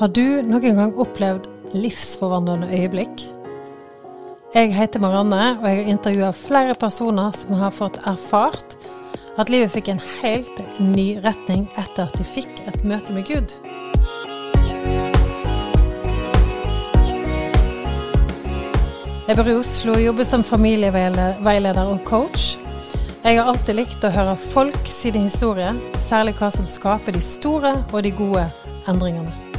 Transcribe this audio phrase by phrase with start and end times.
[0.00, 1.44] Har du noen gang opplevd
[1.76, 3.20] livsforvandlende øyeblikk?
[4.54, 8.78] Jeg heter Marianne, og jeg har intervjua flere personer som har fått erfart
[9.36, 13.52] at livet fikk en helt ny retning etter at de fikk et møte med Gud.
[19.28, 22.54] Jeg bor i Oslo og jobber som familieveileder og coach.
[23.20, 25.76] Jeg har alltid likt å høre folk sine historier,
[26.08, 28.48] særlig hva som skaper de store og de gode
[28.88, 29.49] endringene.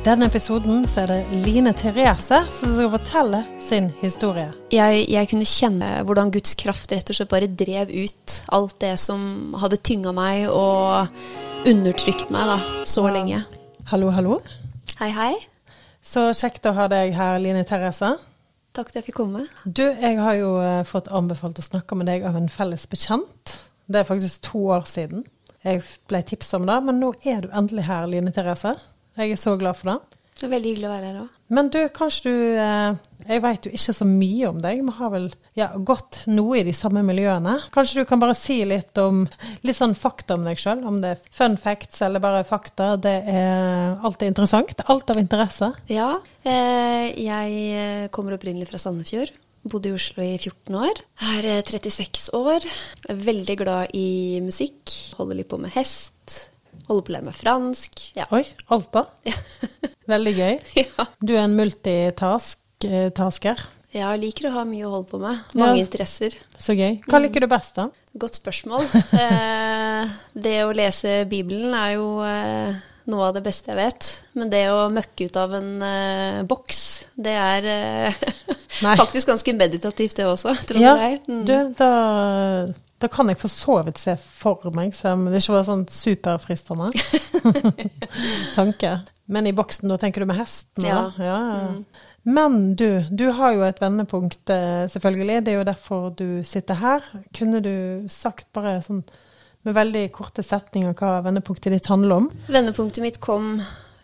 [0.00, 4.46] Denne episoden så er det Line Therese som skal fortelle sin historie.
[4.72, 8.94] Jeg, jeg, kunne kjenne hvordan Guds kraft rett og slett bare drev ut alt det
[9.02, 12.56] som hadde tynga meg og undertrykt meg da,
[12.88, 13.12] så ja.
[13.18, 13.40] lenge.
[13.90, 14.38] Hallo, hallo.
[15.02, 15.34] Hei, hei.
[16.00, 18.14] Så kjekt å ha deg her, Line Therese.
[18.72, 19.44] Takk for at jeg fikk komme.
[19.66, 23.52] Du, jeg har jo uh, fått anbefalt å snakke med deg av en felles bekjent.
[23.84, 25.26] Det er faktisk to år siden
[25.60, 28.78] jeg ble tipsa om det, men nå er du endelig her, Line Therese.
[29.20, 30.20] Jeg er så glad for det.
[30.40, 31.32] Det er veldig hyggelig å være her òg.
[31.52, 32.94] Men du, kanskje du uh,
[33.26, 34.78] Jeg vet jo ikke så mye om deg.
[34.86, 35.26] Vi har vel
[35.58, 37.58] ja, gått noe i de samme miljøene.
[37.74, 39.26] Kanskje du kan bare si litt om
[39.66, 40.80] litt sånn fakta om deg sjøl?
[40.88, 42.94] Om det er fun facts eller bare fakta.
[42.96, 44.80] Det er alltid interessant.
[44.88, 45.74] Alt av interesse.
[45.92, 46.14] Ja.
[46.40, 49.34] Eh, jeg kommer opprinnelig fra Sandefjord.
[49.68, 51.02] Bodde i Oslo i 14 år.
[51.34, 52.64] Er 36 år.
[53.12, 54.88] Er veldig glad i musikk.
[55.20, 56.46] Holder litt på med hest.
[56.90, 58.00] Holder på å lære meg fransk.
[58.18, 58.24] Ja.
[58.34, 58.42] Oi,
[58.74, 59.04] Alta.
[59.28, 59.36] Ja.
[60.10, 60.56] Veldig gøy.
[60.80, 61.04] Ja.
[61.22, 63.60] Du er en multitasker.
[63.90, 65.38] Ja, jeg liker å ha mye å holde på med.
[65.58, 65.82] Mange ja.
[65.84, 66.30] interesser.
[66.58, 66.98] Så gøy.
[67.06, 67.24] Hva mm.
[67.24, 67.88] liker du best, da?
[68.18, 68.84] Godt spørsmål.
[69.22, 70.04] eh,
[70.34, 72.74] det å lese Bibelen er jo eh,
[73.10, 74.22] noe av det beste jeg vet.
[74.38, 76.80] Men det å møkke ut av en eh, boks,
[77.22, 78.14] det er eh,
[78.82, 80.50] faktisk ganske meditativt, det også.
[80.70, 81.14] Tror ja, jeg.
[81.30, 81.44] Mm.
[81.46, 81.90] Du, da
[83.00, 85.86] da kan jeg for så vidt se for meg, selv om det ikke var sånn
[85.90, 86.86] superfristende
[88.58, 88.90] tanke.
[89.30, 90.84] Men i boksen, da tenker du med hesten?
[90.84, 91.12] Ja.
[91.22, 91.40] ja.
[91.70, 91.84] Mm.
[92.22, 95.44] Men du, du har jo et vendepunkt, eh, selvfølgelig.
[95.46, 97.00] Det er jo derfor du sitter her.
[97.36, 97.76] Kunne du
[98.12, 99.02] sagt bare sånn
[99.64, 102.26] med veldig korte setninger hva vendepunktet ditt handler om?
[102.52, 103.44] Vendepunktet mitt kom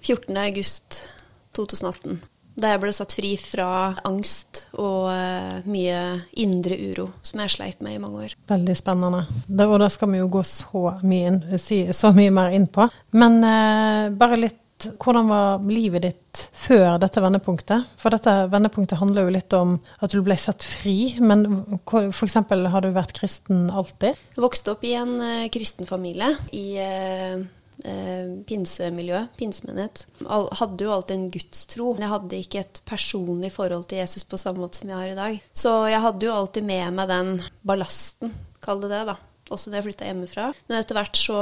[0.05, 3.71] 14.8.2018 da jeg ble satt fri fra
[4.09, 6.03] angst og uh, mye
[6.41, 8.37] indre uro som jeg sleit med i mange år.
[8.49, 9.25] Veldig spennende.
[9.47, 11.43] Det, og det skal vi jo gå så mye, inn,
[11.95, 12.89] så mye mer inn på.
[13.17, 14.63] Men uh, bare litt
[15.01, 17.97] hvordan var livet ditt før dette vendepunktet?
[18.01, 22.37] For dette vendepunktet handler jo litt om at du ble satt fri, men f.eks.
[22.37, 24.19] har du vært kristen alltid?
[24.37, 27.41] Jeg vokste opp i en uh, kristen familie i uh,
[27.85, 30.07] eh, pinsemiljø, pinsemenighet,
[30.61, 31.93] hadde jo alltid en gudstro.
[32.01, 35.19] Jeg hadde ikke et personlig forhold til Jesus på samme måte som jeg har i
[35.19, 35.39] dag.
[35.53, 37.33] Så jeg hadde jo alltid med meg den
[37.67, 39.19] ballasten, kall det det, da.
[39.53, 40.51] Også da jeg flytta hjemmefra.
[40.67, 41.41] Men etter hvert så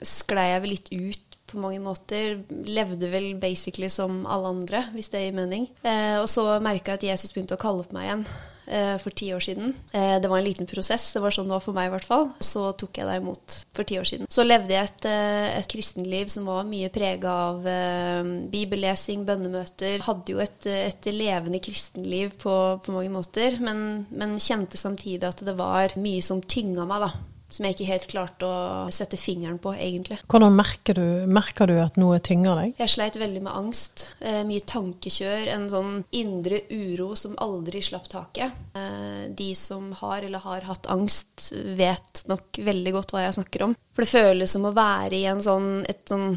[0.00, 2.40] sklei jeg vel litt ut på mange måter.
[2.64, 5.68] Levde vel basically som alle andre, hvis det gir mening.
[5.84, 8.26] Eh, og så merka jeg at Jesus begynte å kalle på meg igjen
[8.66, 9.74] eh, for ti år siden.
[9.92, 12.08] Eh, det var en liten prosess, det var sånn det var for meg i hvert
[12.08, 12.28] fall.
[12.42, 14.30] Så tok jeg deg imot for ti år siden.
[14.30, 20.04] Så levde jeg et, eh, et kristenliv som var mye prega av eh, bibellesing, bønnemøter.
[20.06, 25.44] Hadde jo et, et levende kristenliv på, på mange måter, men, men kjente samtidig at
[25.44, 28.54] det var mye som tynga meg, da som jeg ikke helt klarte å
[28.94, 30.18] sette fingeren på, egentlig.
[30.30, 32.74] Hvordan merker du, merker du at noe tynger deg?
[32.82, 34.08] Jeg sleit veldig med angst.
[34.18, 35.46] Eh, mye tankekjør.
[35.54, 38.58] En sånn indre uro som aldri slapp taket.
[38.74, 43.68] Eh, de som har eller har hatt angst, vet nok veldig godt hva jeg snakker
[43.68, 43.78] om.
[43.94, 46.32] For det føles som å være i en sånn, et, sånn,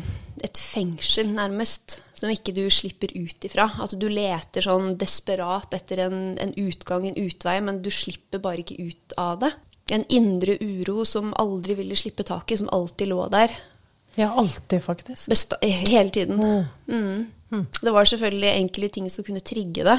[0.46, 3.66] et fengsel, nærmest, som ikke du slipper ut ifra.
[3.82, 8.62] At du leter sånn desperat etter en, en utgang, en utvei, men du slipper bare
[8.62, 9.56] ikke ut av det
[9.92, 13.54] en indre uro som aldri ville slippe taket, som alltid lå der.
[14.18, 15.30] Ja, alltid, faktisk.
[15.30, 16.40] Besta hele tiden.
[16.40, 16.64] Mm.
[16.88, 17.26] Mm.
[17.52, 17.66] Mm.
[17.82, 19.98] Det var selvfølgelig enkelte ting som kunne trigge det,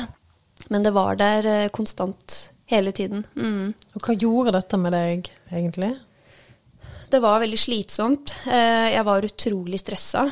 [0.68, 3.24] men det var der eh, konstant hele tiden.
[3.36, 3.72] Mm.
[3.94, 5.94] Og hva gjorde dette med deg, egentlig?
[7.08, 8.34] Det var veldig slitsomt.
[8.44, 10.26] Eh, jeg var utrolig stressa.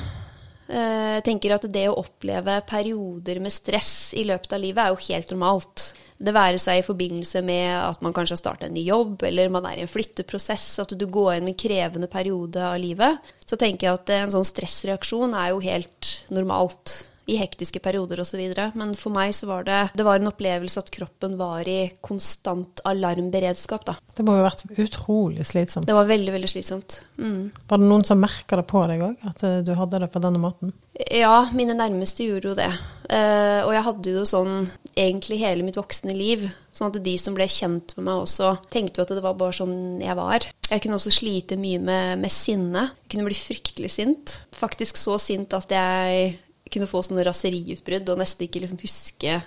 [0.67, 4.93] Eh, jeg tenker at det å oppleve perioder med stress i løpet av livet er
[4.93, 5.87] jo helt normalt.
[6.17, 9.53] Det være seg i forbindelse med at man kanskje har starta en ny jobb, eller
[9.53, 13.21] man er i en flytteprosess, at du går inn med en krevende periode av livet.
[13.45, 18.40] Så tenker jeg at en sånn stressreaksjon er jo helt normalt i hektiske perioder osv.
[18.78, 22.82] Men for meg så var det, det var en opplevelse at kroppen var i konstant
[22.87, 23.87] alarmberedskap.
[23.88, 23.96] da.
[24.14, 25.88] Det må jo ha vært utrolig slitsomt.
[25.88, 27.00] Det var veldig, veldig slitsomt.
[27.19, 27.50] Mm.
[27.69, 30.23] Var det noen som merka det på deg òg, at eh, du hadde det på
[30.23, 30.73] denne måten?
[31.12, 32.70] Ja, mine nærmeste gjorde jo det.
[33.06, 34.55] Uh, og jeg hadde jo sånn
[34.96, 36.46] egentlig hele mitt voksne liv.
[36.72, 39.58] Sånn at de som ble kjent med meg også, tenkte jo at det var bare
[39.58, 40.46] sånn jeg var.
[40.70, 42.88] Jeg kunne også slite mye med, med sinne.
[43.05, 44.38] Jeg kunne bli fryktelig sint.
[44.56, 46.32] Faktisk så sint at jeg
[46.73, 49.41] kunne få sånne raseriutbrudd og nesten ikke liksom huske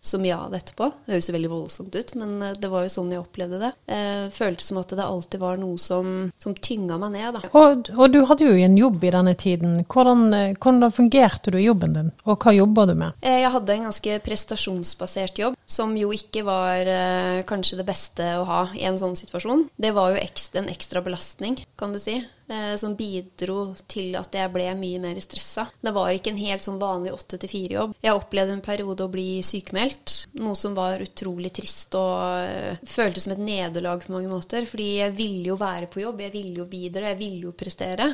[0.00, 0.90] så mye av det etterpå.
[1.04, 3.70] Det høres jo veldig voldsomt ut, men eh, det var jo sånn jeg opplevde det.
[3.90, 7.38] Jeg følte som at det alltid var noe som, som tynga meg ned.
[7.38, 7.50] Da.
[7.50, 9.76] Og, og, du hadde jo en jobb i denne tiden.
[9.90, 13.18] Hvordan, eh, hvordan fungerte du i jobben din, og hva jobber du med?
[13.22, 18.32] Eh, jeg hadde en ganske prestasjonsbasert jobb, som jo ikke var eh, kanskje det beste
[18.38, 19.68] å ha i en sånn situasjon.
[19.76, 22.20] Det var jo ekstra, en ekstra belastning, kan du si.
[22.48, 25.66] Eh, som bidro til at jeg ble mye mer stressa.
[25.84, 27.92] Det var ikke en helt sånn vanlig åtte til fire-jobb.
[28.00, 32.16] Jeg opplevde en periode å bli sykemeldt, noe som var utrolig trist og
[32.48, 34.64] uh, føltes som et nederlag på mange måter.
[34.70, 38.08] Fordi jeg ville jo være på jobb, jeg ville jo videre, jeg ville jo prestere.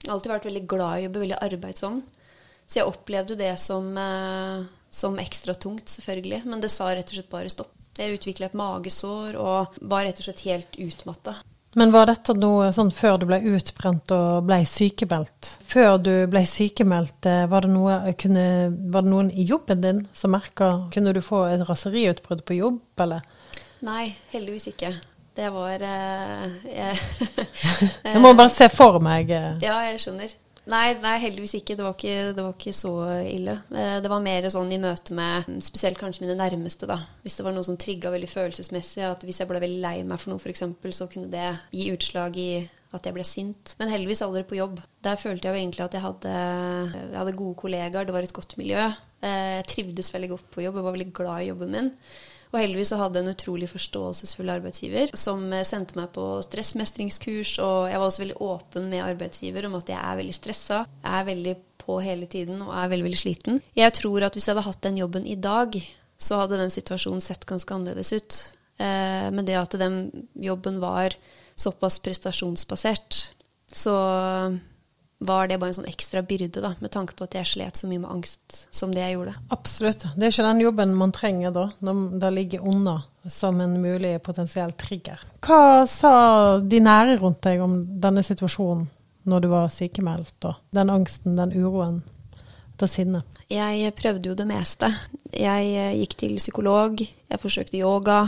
[0.00, 2.02] Jeg har alltid vært veldig glad i å jobbe, veldig arbeidsom.
[2.64, 6.46] Så jeg opplevde det som, uh, som ekstra tungt, selvfølgelig.
[6.48, 7.76] Men det sa rett og slett bare stopp.
[8.00, 11.42] Jeg utvikla et magesår og var rett og slett helt utmatta.
[11.74, 15.56] Men var dette noe sånn før du ble utbrent og ble sykemeldt?
[15.66, 18.44] Før du ble sykemeldt, eh, var det, noe, kunne,
[18.94, 22.78] var det noen i jobben din som merka Kunne du få et raseriutbrudd på jobb,
[23.02, 23.26] eller?
[23.84, 24.94] Nei, heldigvis ikke.
[25.34, 26.98] Det var eh, jeg,
[28.14, 29.34] jeg må bare se for meg.
[29.34, 29.58] Uh.
[29.64, 30.38] Ja, jeg skjønner.
[30.70, 31.76] Nei, nei, heldigvis ikke.
[31.76, 32.92] Det var ikke, det var ikke, så
[33.28, 33.58] ille.
[33.74, 36.96] Eh, det var mer sånn i møte med spesielt kanskje mine nærmeste, da.
[37.24, 40.22] Hvis det var noe som trigga veldig følelsesmessig, at hvis jeg ble veldig lei meg
[40.22, 40.64] for noe f.eks.,
[40.96, 42.50] så kunne det gi utslag i
[42.94, 43.74] at jeg ble sint.
[43.80, 44.78] Men heldigvis aldri på jobb.
[45.04, 46.34] Der følte jeg jo egentlig at jeg hadde,
[46.94, 48.86] jeg hadde gode kollegaer, det var et godt miljø.
[49.24, 51.90] Eh, jeg trivdes veldig godt på jobb, jeg var veldig glad i jobben min.
[52.54, 57.56] Og heldigvis så hadde jeg en utrolig forståelsesfull arbeidsgiver som eh, sendte meg på stressmestringskurs,
[57.64, 60.84] og jeg var også veldig åpen med arbeidsgiver om at jeg er veldig stressa.
[61.02, 63.58] Jeg er veldig på hele tiden og er veldig, veldig sliten.
[63.74, 65.74] Jeg tror at hvis jeg hadde hatt den jobben i dag,
[66.14, 68.38] så hadde den situasjonen sett ganske annerledes ut.
[68.78, 69.98] Eh, men det at den
[70.38, 71.18] jobben var
[71.58, 73.18] såpass prestasjonsbasert,
[73.74, 73.94] så
[75.26, 77.88] var det bare en sånn ekstra byrde, da, med tanke på at jeg slet så
[77.90, 79.34] mye med angst som det jeg gjorde.
[79.54, 80.06] Absolutt.
[80.14, 84.18] Det er ikke den jobben man trenger da, når det ligger under som en mulig
[84.22, 85.22] potensiell trigger.
[85.44, 86.14] Hva sa
[86.60, 88.88] de nære rundt deg om denne situasjonen
[89.24, 92.02] når du var sykemeldt, og den angsten, den uroen,
[92.76, 93.24] det sinnet?
[93.48, 94.90] Jeg prøvde jo det meste.
[95.32, 98.26] Jeg eh, gikk til psykolog, jeg forsøkte yoga,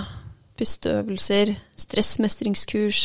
[0.56, 3.02] pusteøvelser, stressmestringskurs,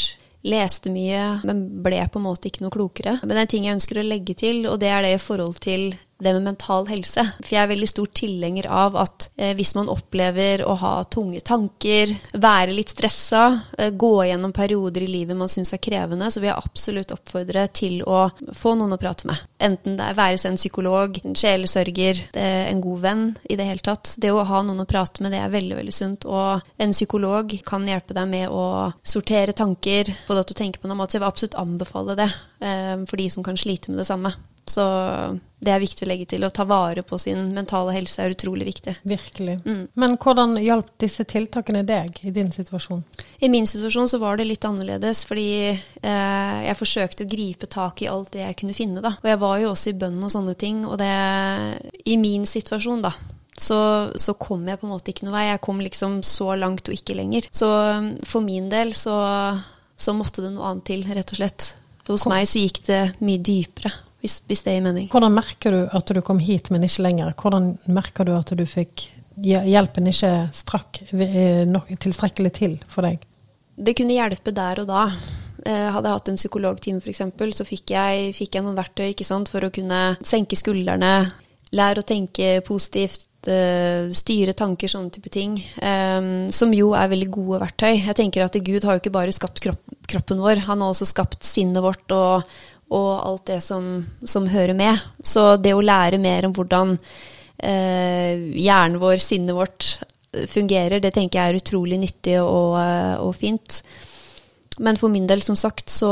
[0.47, 3.17] leste mye, men ble på en måte ikke noe klokere.
[3.21, 5.21] Men det er en ting jeg ønsker å legge til, og det er det i
[5.21, 5.91] forhold til
[6.23, 7.23] det med mental helse.
[7.41, 11.41] For jeg er veldig stor tilhenger av at eh, hvis man opplever å ha tunge
[11.45, 13.43] tanker, være litt stressa,
[13.77, 17.67] eh, gå gjennom perioder i livet man syns er krevende, så vil jeg absolutt oppfordre
[17.73, 18.27] til å
[18.57, 19.41] få noen å prate med.
[19.61, 23.83] Enten det er være seg en psykolog, en sjelesørger, en god venn i det hele
[23.85, 24.15] tatt.
[24.21, 26.27] Det å ha noen å prate med, det er veldig, veldig sunt.
[26.29, 30.81] Og en psykolog kan hjelpe deg med å sortere tanker, få deg til å tenke
[30.81, 31.11] på noe mat.
[31.11, 32.29] Så jeg vil absolutt anbefale det
[32.63, 34.33] eh, for de som kan slite med det samme.
[34.69, 34.85] Så
[35.61, 36.43] det er viktig å legge til.
[36.45, 38.95] Å ta vare på sin mentale helse er utrolig viktig.
[39.07, 39.59] Virkelig.
[39.61, 39.83] Mm.
[40.01, 43.03] Men hvordan hjalp disse tiltakene deg i din situasjon?
[43.45, 48.01] I min situasjon så var det litt annerledes, fordi eh, jeg forsøkte å gripe tak
[48.01, 49.13] i alt det jeg kunne finne, da.
[49.21, 51.13] Og jeg var jo også i bønn og sånne ting, og det
[52.09, 53.13] I min situasjon, da.
[53.61, 53.77] Så,
[54.17, 55.49] så, kom jeg på en måte ikke noe vei.
[55.51, 57.45] Jeg kom liksom så langt og ikke lenger.
[57.53, 57.67] Så
[58.25, 59.13] for min del så,
[59.93, 61.73] så måtte det noe annet til, rett og slett.
[62.09, 63.91] Hos meg så gikk det mye dypere
[64.21, 65.09] hvis, hvis, det gir mening.
[65.11, 67.33] Hvordan merker du at du kom hit, men ikke lenger?
[67.37, 69.07] Hvordan merker du at du fikk
[69.41, 71.65] hjelpen ikke strakk eh,
[71.97, 73.23] tilstrekkelig til for deg?
[73.81, 75.07] Det kunne hjelpe der og da.
[75.65, 77.23] Eh, hadde jeg hatt en psykologtime f.eks.,
[77.57, 81.31] så fikk jeg, fikk jeg, noen verktøy sant, for å kunne senke skuldrene,
[81.73, 85.57] lære å tenke positivt, eh, styre tanker, sånne type ting.
[86.51, 88.05] som jo er veldig gode verktøy.
[88.05, 91.43] Jeg tenker at Gud har jo ikke bare skapt kroppen vår, han har også skapt
[91.47, 92.43] sinnet vårt og,
[92.91, 94.99] og alt det som, som, hører med.
[95.23, 96.97] Så det å lære mer om hvordan
[97.63, 99.93] eh, hjernen vår, sinnet vårt,
[100.47, 103.81] fungerer, det tenker jeg er utrolig nyttig og, eh, og, fint.
[104.79, 106.11] Men for min del, som sagt, så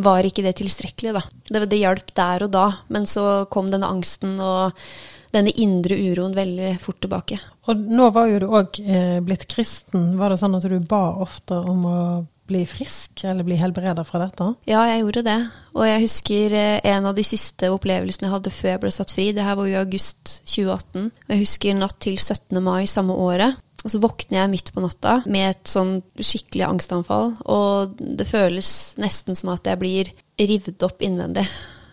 [0.00, 1.24] var ikke det tilstrekkelig, da.
[1.50, 4.76] Det, det hjalp der og da, men så kom denne angsten og
[5.34, 7.38] denne indre uroen veldig fort tilbake.
[7.70, 10.16] Og nå var jo du òg eh, blitt kristen.
[10.18, 11.98] Var det sånn at du ba ofte om å
[12.50, 14.50] bli frisk eller bli helbreda fra dette?
[14.68, 15.38] Ja, jeg gjorde det.
[15.76, 19.14] Og jeg husker eh, en av de siste opplevelsene jeg hadde før jeg ble satt
[19.16, 19.30] fri.
[19.36, 21.10] Det her var jo i august 2018.
[21.10, 22.60] Og jeg husker natt til 17.
[22.64, 23.58] mai samme året.
[23.80, 27.34] Og så våkner jeg midt på natta med et sånn skikkelig angstanfall.
[27.48, 31.46] Og det føles nesten som at jeg blir revet opp innvendig.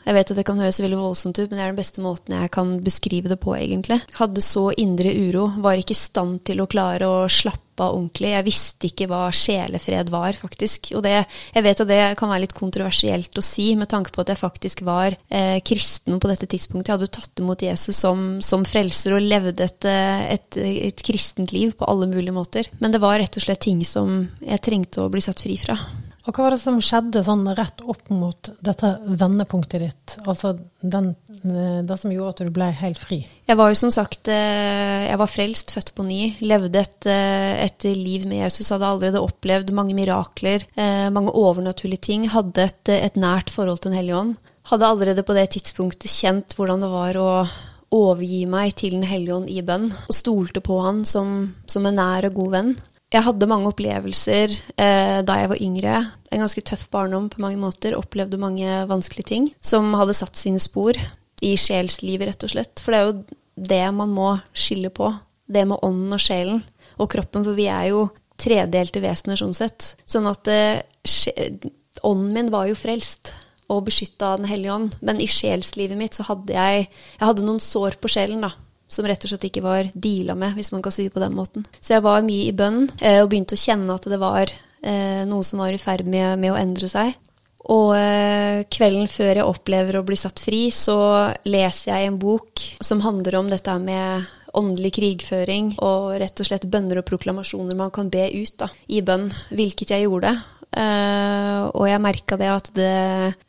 [0.08, 2.36] Jeg vet at det kan høres veldig voldsomt ut, men det er den beste måten
[2.38, 4.00] jeg kan beskrive det på, egentlig.
[4.16, 8.32] Hadde så indre uro, var ikke i stand til å klare å slappe av ordentlig.
[8.32, 10.94] Jeg visste ikke hva sjelefred var, faktisk.
[10.96, 11.14] Og det,
[11.54, 14.40] jeg vet at det kan være litt kontroversielt å si, med tanke på at jeg
[14.40, 16.88] faktisk var eh, kristen på dette tidspunktet.
[16.88, 21.06] Jeg hadde jo tatt imot Jesus som, som frelser og levde et, eh, et, et
[21.06, 22.72] kristent liv på alle mulige måter.
[22.80, 25.78] Men det var rett og slett ting som jeg trengte å bli satt fri fra.
[26.28, 30.16] Og hva var det som skjedde sånn rett opp mot dette vendepunktet ditt?
[30.28, 33.22] Altså den, eh, det som gjorde at du ble helt fri?
[33.48, 36.20] Jeg var jo som sagt eh, jeg var frelst, født på ny.
[36.44, 38.74] Levde et, eh, et liv med Jesus.
[38.76, 40.68] Hadde allerede opplevd mange mirakler,
[41.16, 42.28] mange overnaturlige ting.
[42.34, 44.36] Hadde et, et nært forhold til Den hellige ånd.
[44.68, 47.32] Hadde allerede på det tidspunktet kjent hvordan det var å
[47.96, 49.94] overgi meg til Den hellige ånd i bønn.
[49.96, 52.76] Og stolte på han som, som en nær og god venn.
[53.08, 56.00] Jeg hadde mange opplevelser eh, da jeg var yngre.
[56.28, 57.96] En ganske tøff barndom på mange måter.
[57.96, 61.00] Opplevde mange vanskelige ting som hadde satt sine spor
[61.46, 62.84] i sjelslivet, rett og slett.
[62.84, 63.38] For det er jo
[63.72, 65.14] det man må skille på.
[65.48, 66.62] Det med ånden og sjelen
[67.00, 67.48] og kroppen.
[67.48, 69.94] For vi er jo tredelte vesener sånn sett.
[70.04, 70.84] Sånn at eh,
[72.04, 73.32] ånden min var jo frelst
[73.72, 75.00] og beskytta av Den hellige ånd.
[75.00, 78.52] Men i sjelslivet mitt så hadde jeg, jeg hadde noen sår på sjelen, da
[78.88, 81.36] som rett og slett ikke var deala med, hvis man kan si det på den
[81.36, 81.68] måten.
[81.80, 85.24] Så jeg var mye i bønn eh, og begynte å kjenne at det var eh,
[85.28, 87.14] noe som var i ferd med, med, å endre seg.
[87.68, 90.98] Og eh, kvelden før jeg opplever å bli satt fri, så
[91.50, 96.70] leser jeg en bok som handler om dette med åndelig krigføring og rett og slett
[96.72, 100.32] bønner og proklamasjoner man kan be ut da, i bønn, hvilket jeg gjorde.
[100.78, 102.96] Og jeg merka det at det,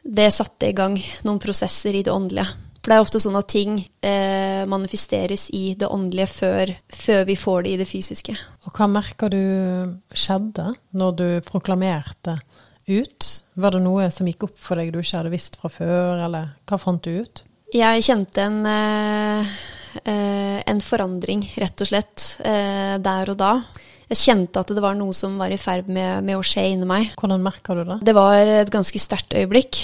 [0.04, 2.68] det satte i gang noen prosesser i det åndelige.
[2.78, 7.37] For det er ofte sånn at ting eh, manifesteres i det åndelige før, før, vi
[7.38, 8.37] får det i det fysiske.
[8.64, 9.42] Og hva merker du
[10.14, 12.38] skjedde når du proklamerte
[12.88, 13.28] ut?
[13.58, 16.54] Var det noe som gikk opp for deg du ikke hadde visst fra før, eller
[16.68, 17.42] hva fant du ut?
[17.75, 19.50] Jeg kjente en, eh,
[20.04, 23.52] eh en forandring, rett og slett, eh, der og da.
[24.08, 26.88] Jeg kjente at det var noe som var i ferd med, med å skje inni
[26.88, 27.12] meg.
[27.20, 27.99] Hvordan merka du det?
[28.04, 29.82] Det var et ganske sterkt øyeblikk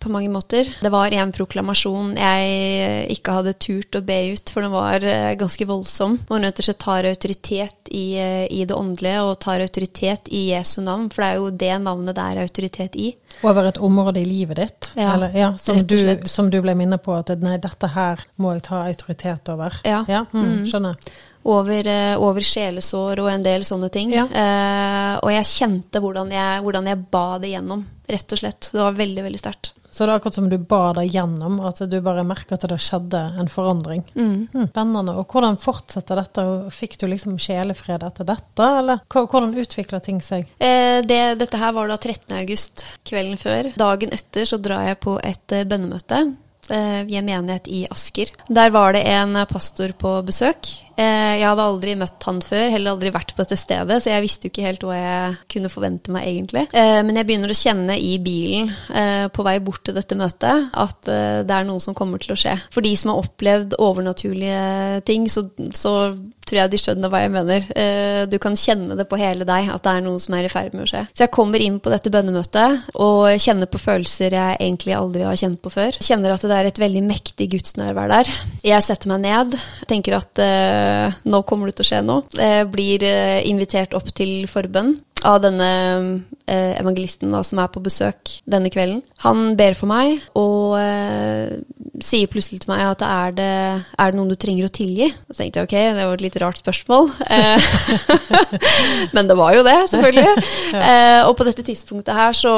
[0.00, 0.68] på mange måter.
[0.80, 5.34] Det var en proklamasjon jeg ikke hadde turt å be ut, for den var eh,
[5.38, 6.16] ganske voldsom.
[6.28, 10.46] Den rett og slett tar autoritet i, eh, i, det åndelige, og tar autoritet i
[10.50, 13.10] Jesu navn, for det er jo det navnet det er autoritet i.
[13.46, 14.92] Over et område i livet ditt?
[14.96, 18.54] Ja, Eller, ja som, du, som, du, ble minnet på at nei, dette her må
[18.56, 19.80] jeg ta autoritet over?
[19.84, 20.04] Ja.
[20.08, 20.62] ja mm, mm.
[20.70, 21.10] Skjønner.
[21.50, 24.12] Over, eh, over, sjelesår og en del sånne ting.
[24.12, 24.26] Ja.
[24.28, 28.72] Eh, og jeg kjente hvordan jeg, hvordan jeg ba det gjennom, rett og slett.
[28.72, 29.74] Det var veldig, veldig sterkt.
[30.00, 32.78] Så det er akkurat som du bar deg gjennom, at du bare merker at det
[32.80, 34.00] skjedde en forandring.
[34.14, 34.46] Mm.
[34.48, 35.12] Mm, spennende.
[35.20, 36.44] Og hvordan fortsetter dette?
[36.72, 40.48] Fikk du liksom sjelefred etter dette, eller hvordan utvikler ting seg?
[40.56, 42.32] Eh, det, dette her var da 13.
[42.38, 43.68] august, kvelden før.
[43.76, 46.22] Dagen etter så drar jeg på et eh, bønnemøte
[46.72, 48.32] eh, i en menighet i Asker.
[48.48, 50.78] Der var det en pastor på besøk.
[50.98, 54.24] Eh, jeg hadde aldri møtt han før, heller aldri vært på dette stedet, så jeg
[54.24, 56.66] visste jo ikke helt hva jeg kunne forvente meg egentlig.
[56.76, 60.70] Eh, men jeg begynner å kjenne i bilen eh, på vei bort til dette møtet
[60.70, 62.56] at det er noe som kommer til å skje.
[62.72, 65.94] For de som har opplevd overnaturlige ting, så, så
[66.46, 67.66] tror jeg de skjønner hva jeg mener.
[68.30, 70.74] Du kan kjenne det på hele deg at det er noe som er i ferd
[70.74, 71.02] med å skje.
[71.14, 75.38] Så jeg kommer inn på dette bønnemøtet og kjenner på følelser jeg egentlig aldri har
[75.38, 75.98] kjent på før.
[76.02, 78.32] Kjenner at det er et veldig mektig gudsnærvær der.
[78.66, 79.56] Jeg setter meg ned,
[79.90, 80.42] tenker at
[81.24, 82.26] nå kommer det til å skje noe.
[82.36, 84.96] Jeg blir eh, invitert opp til forbønn
[85.26, 85.70] av denne
[86.48, 89.02] eh, evangelisten da, som er på besøk denne kvelden.
[89.24, 91.58] Han ber for meg og eh,
[92.00, 93.50] sier plutselig til meg at er det,
[94.00, 95.08] er det noen du trenger å tilgi?
[95.10, 97.10] Og så tenkte jeg ok, det var et litt rart spørsmål.
[97.26, 97.68] Eh,
[99.16, 100.46] men det var jo det, selvfølgelig.
[100.74, 101.26] ja.
[101.28, 102.54] og på dette tidspunktet her så,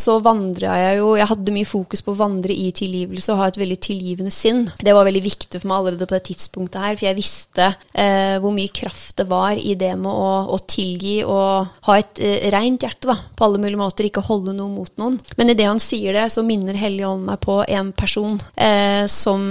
[0.00, 3.48] så vandra jeg jo Jeg hadde mye fokus på å vandre i tilgivelse og ha
[3.50, 4.66] et veldig tilgivende sinn.
[4.80, 8.36] Det var veldig viktig for meg allerede på det tidspunktet her, for jeg visste eh,
[8.42, 12.48] hvor mye kraft det var i det med å, å tilgi og ha et eh,
[12.52, 15.18] rent hjerte, da, på alle mulige måter, ikke holde noe mot noen.
[15.40, 19.42] Men idet han sier det, så minner Hellige Ånd meg på en person eh, som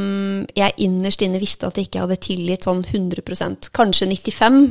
[0.58, 4.62] jeg innerst inne visste at jeg ikke hadde tilgitt sånn 100% Kanskje 95,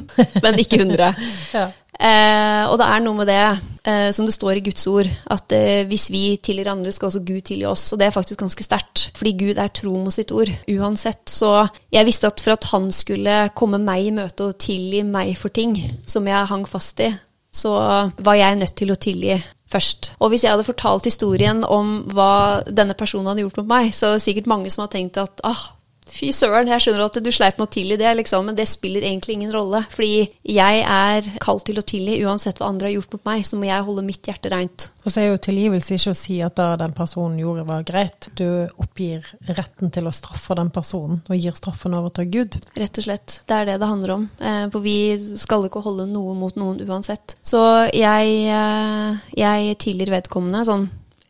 [0.44, 1.10] men ikke 100.
[1.56, 1.66] ja.
[1.96, 3.42] Eh, og det er noe med det,
[3.88, 7.24] eh, som det står i Guds ord, at eh, hvis vi tilgir andre, skal også
[7.24, 7.88] Gud tilgi oss.
[7.94, 11.24] Og det er faktisk ganske sterkt, fordi Gud er tro mot sitt ord, uansett.
[11.32, 11.52] Så
[11.94, 15.54] jeg visste at for at han skulle komme meg i møte og tilgi meg for
[15.54, 17.14] ting som jeg hang fast i,
[17.56, 17.72] så
[18.20, 19.38] var jeg nødt til å tilgi
[19.70, 20.12] først.
[20.22, 24.12] Og hvis jeg hadde fortalt historien om hva denne personen hadde gjort mot meg, så
[24.12, 25.72] er det sikkert mange som har tenkt at ah,
[26.06, 29.04] Fy søren, jeg skjønner at du sleip med å tilgi det, liksom, men det spiller
[29.04, 29.82] egentlig ingen rolle.
[29.92, 33.58] Fordi jeg er kalt til å tilgi uansett hva andre har gjort mot meg, så
[33.58, 34.88] må jeg holde mitt hjerte reint.
[35.02, 38.30] Og så er jo tilgivelse ikke å si at det den personen gjorde var greit.
[38.38, 38.46] Du
[38.82, 42.60] oppgir retten til å straffe den personen, og gir straffen over til Gud.
[42.78, 43.40] Rett og slett.
[43.46, 44.28] Det er det det handler om.
[44.38, 44.98] Eh, for vi
[45.42, 47.36] skal ikke holde noe mot noen uansett.
[47.46, 47.60] Så
[47.94, 50.88] jeg, eh, jeg tilgir vedkommende sånn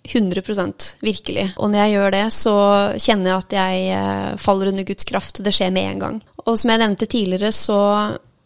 [0.08, 1.48] 100% virkelig.
[1.56, 2.54] Og når jeg gjør det, så
[2.94, 5.42] kjenner jeg at jeg eh, faller under Guds kraft.
[5.44, 6.22] Det skjer med en gang.
[6.46, 7.78] Og som jeg nevnte tidligere, så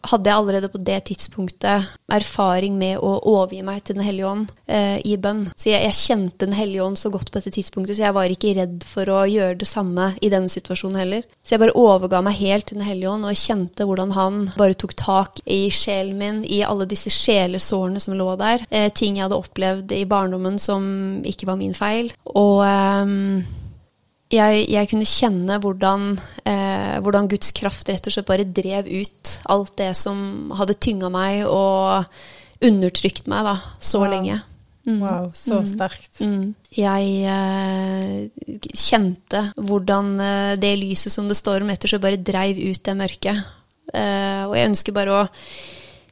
[0.07, 4.51] hadde jeg allerede på det tidspunktet erfaring med å overgi meg til Den hellige ånd
[4.65, 5.45] eh, i bønn.
[5.55, 8.33] Så jeg, jeg, kjente Den hellige ånd så godt på dette tidspunktet, så jeg var
[8.33, 11.27] ikke redd for å gjøre det samme i denne situasjonen heller.
[11.41, 14.43] Så jeg bare overga meg helt til Den hellige ånd, og jeg kjente hvordan han
[14.57, 18.65] bare tok tak i sjelen min, i alle disse sjelesårene som lå der.
[18.69, 20.83] Eh, ting jeg hadde opplevd i barndommen som
[21.27, 22.11] ikke var min feil.
[22.33, 23.51] Og eh,
[24.31, 26.05] jeg, jeg, kunne kjenne hvordan,
[26.47, 26.60] eh,
[27.01, 31.43] hvordan, Guds kraft rett og slett bare drev ut alt det som hadde tynga meg
[31.47, 32.07] og
[32.61, 34.11] undertrykt meg da, så wow.
[34.13, 34.39] lenge.
[34.85, 35.01] Mm.
[35.01, 35.67] Wow, så mm.
[35.69, 36.21] sterkt.
[36.21, 36.53] Mm.
[36.73, 42.21] Jeg eh, kjente hvordan eh, det lyset som det står om, rett og slett bare
[42.21, 43.43] dreiv ut det mørket.
[43.93, 45.27] Eh, og jeg ønsker bare å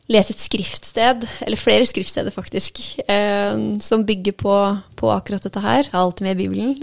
[0.09, 4.55] lese et skriftsted, eller flere skriftsteder faktisk, eh, som bygger på,
[4.97, 5.83] på, akkurat dette her.
[5.85, 6.77] Jeg har alltid med Bibelen.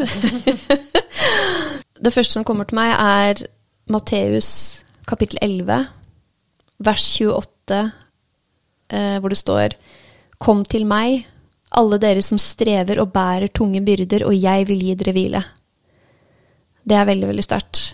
[2.04, 3.47] det første som kommer til meg, er
[3.86, 5.84] Matteus kapittel 11,
[6.82, 7.90] vers 28,
[8.90, 9.76] eh, hvor det står
[10.42, 11.22] Kom til meg,
[11.70, 15.42] alle dere som strever og bærer tunge byrder, og jeg vil gi dere hvile.
[16.86, 17.84] Det er veldig, veldig sterkt.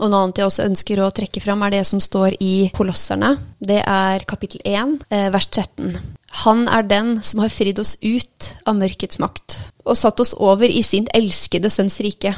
[0.00, 3.34] Og noe annet jeg også ønsker å trekke fram, er det som står i Kolosserne.
[3.60, 5.96] Det er kapittel 1, eh, vers 13.
[6.44, 10.68] Han er den som har fridd oss ut av mørkets makt og satt oss over
[10.68, 12.34] i sin elskede sønns rike.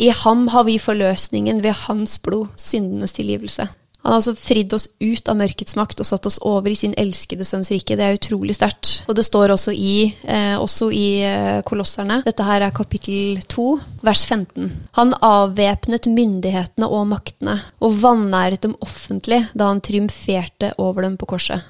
[0.00, 3.68] I ham har vi forløsningen ved hans blod, syndenes tilgivelse.
[4.00, 6.94] Han har altså fridd oss ut av mørkets makt og satt oss over i sin
[6.96, 7.98] elskede sønns rike.
[8.00, 9.02] Det er utrolig sterkt.
[9.12, 13.66] Og det står også i, eh, også i eh, Kolosserne, dette her er kapittel 2,
[14.08, 14.70] vers 15.
[14.96, 21.28] Han avvæpnet myndighetene og maktene og vanæret dem offentlig da han triumferte over dem på
[21.34, 21.60] korset.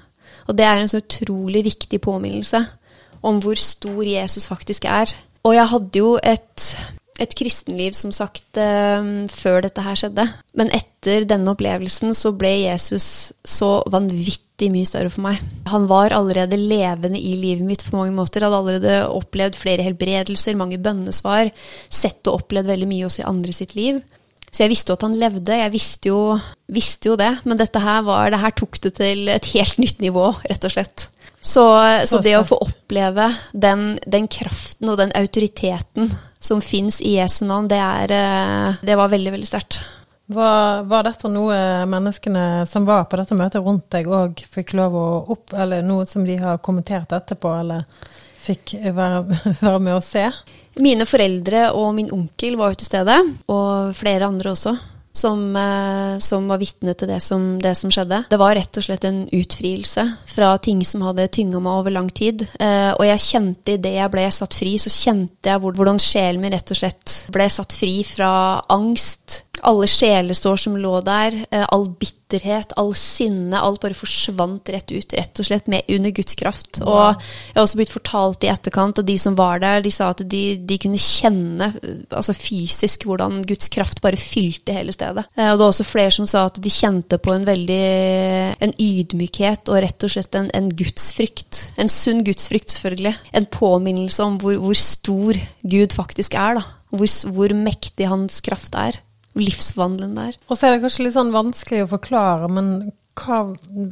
[0.47, 2.63] Og det er en så utrolig viktig påminnelse
[3.27, 5.11] om hvor stor Jesus faktisk er.
[5.43, 6.71] Og jeg hadde jo et
[7.21, 10.27] et kristenliv, som sagt, eh, før dette her skjedde.
[10.57, 15.41] Men etter denne opplevelsen så ble Jesus så vanvittig mye større for meg.
[15.71, 18.45] Han var allerede levende i livet mitt på mange måter.
[18.45, 21.53] Hadde allerede opplevd flere helbredelser, mange bønnesvar.
[21.89, 24.01] Sett og opplevd veldig mye også i andre sitt liv.
[24.51, 26.21] Så jeg visste jo at han levde, jeg visste jo,
[26.75, 27.31] visste jo det.
[27.47, 30.75] Men dette her, var, det her tok det til et helt nytt nivå, rett og
[30.75, 31.07] slett.
[31.41, 31.65] Så,
[32.07, 37.47] så, det å få oppleve den, den, kraften og den autoriteten som fins i Jesu
[37.49, 39.81] navn, det, er, eh, det var veldig, veldig sterkt.
[40.31, 41.57] Var, var, dette noe
[41.91, 46.05] menneskene som var på dette møtet rundt deg òg fikk lov å opp, eller noe
[46.07, 47.89] som de har kommentert etterpå, eller
[48.45, 49.25] fikk være,
[49.65, 50.29] være med å se?
[50.81, 53.17] Mine foreldre og min onkel var jo til stede,
[53.51, 54.77] og flere andre også
[55.21, 58.23] som, eh, som var vitne til det som, det som, skjedde.
[58.31, 62.11] Det var rett og slett en utfrielse fra ting som hadde tynga meg over lang
[62.11, 62.47] tid.
[62.61, 66.55] Eh, og jeg kjente idet jeg ble satt fri, så kjente jeg hvordan sjelen min
[66.55, 68.33] rett og slett ble satt fri fra
[68.73, 74.93] angst, alle sjelesår som lå der, eh, all bitterhet, all sinne, alt bare forsvant rett
[74.93, 76.81] ut, rett og slett med, under Guds kraft.
[76.81, 76.89] Wow.
[76.89, 80.11] Og jeg har også blitt fortalt i etterkant, og de som var der, de sa
[80.15, 81.73] at de, de kunne kjenne
[82.09, 85.27] altså fysisk hvordan Guds kraft bare fylte hele stedet.
[85.37, 87.85] Eh, og det var også flere som sa at de kjente på en veldig
[88.61, 91.67] en ydmykhet og rett og slett en, en gudsfrykt.
[91.81, 93.15] En sunn gudsfrykt, selvfølgelig.
[93.37, 96.67] En påminnelse om hvor, hvor stor Gud faktisk er, da.
[96.91, 98.99] Hvor, hvor mektig hans kraft er
[99.39, 100.41] livsvandlende der.
[100.49, 102.73] Og så er det kanskje litt sånn vanskelig å forklare, men
[103.21, 103.41] hva,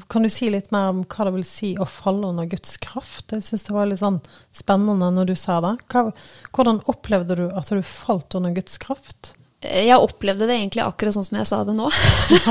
[0.09, 3.35] kan du si litt mer om hva det vil si å falle under Guds kraft?
[3.35, 4.20] Jeg syns det var litt sånn
[4.55, 5.74] spennende når du sa det.
[5.92, 6.09] Hva,
[6.55, 9.35] hvordan opplevde du at du falt under Guds kraft?
[9.59, 11.90] Jeg opplevde det egentlig akkurat sånn som jeg sa det nå.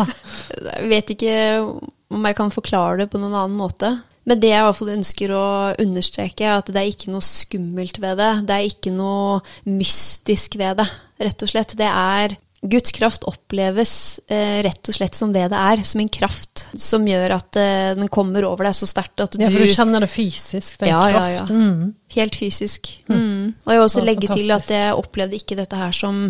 [0.68, 3.94] jeg vet ikke om jeg kan forklare det på noen annen måte.
[4.28, 5.46] Men det jeg i hvert fall ønsker å
[5.80, 8.32] understreke, er at det er ikke noe skummelt ved det.
[8.50, 9.40] Det er ikke noe
[9.72, 10.88] mystisk ved det,
[11.24, 11.78] rett og slett.
[11.80, 13.92] Det er Guds kraft oppleves
[14.34, 17.92] eh, rett og slett som det det er, som en kraft som gjør at eh,
[18.00, 20.90] den kommer over deg så sterkt at du Ja, for du kjenner det fysisk, den
[20.90, 21.20] ja, kraften.
[21.22, 21.46] Ja, ja.
[21.48, 21.92] Mm.
[22.18, 22.90] Helt fysisk.
[23.08, 23.18] Mm.
[23.18, 23.44] Mm.
[23.62, 24.48] Og jeg vil også legge fantastisk.
[24.48, 26.24] til at jeg opplevde ikke dette her som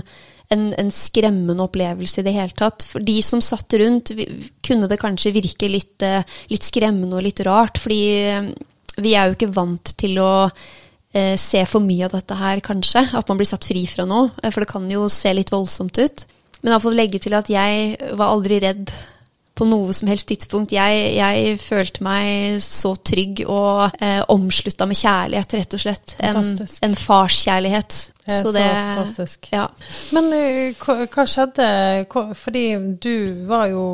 [0.54, 2.86] en, en, skremmende opplevelse i det hele tatt.
[2.88, 4.12] For de som satt rundt,
[4.66, 8.52] kunne det kanskje virke litt, eh, litt skremmende og litt rart, fordi eh,
[9.04, 10.32] vi er jo ikke vant til å
[11.14, 13.08] eh, se for mye av dette her, kanskje.
[13.18, 14.32] At man blir satt fri fra noe.
[14.42, 16.26] Eh, for det kan jo se litt voldsomt ut.
[16.62, 18.92] Men iallfall legge til at jeg var aldri redd
[19.58, 20.74] på noe som helst tidspunkt.
[20.76, 26.14] Jeg, jeg følte meg så trygg og eh, omslutta med kjærlighet, rett og slett.
[26.22, 26.44] En,
[26.86, 27.98] en farskjærlighet.
[28.28, 29.50] Det er så, så fantastisk.
[29.54, 29.64] Ja.
[30.14, 31.68] Men uh, hva, hva, skjedde?
[32.12, 32.66] Hva, fordi
[33.00, 33.14] du
[33.48, 33.86] var jo